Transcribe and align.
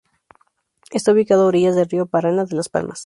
Está 0.89 1.11
ubicado 1.11 1.43
a 1.43 1.49
orillas 1.49 1.75
del 1.75 1.85
río 1.87 2.07
Paraná 2.07 2.45
de 2.45 2.55
las 2.55 2.69
Palmas. 2.69 2.99